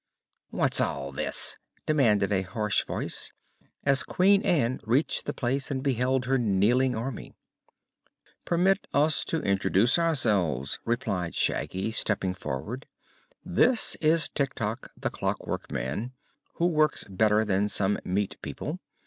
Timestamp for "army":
6.95-7.35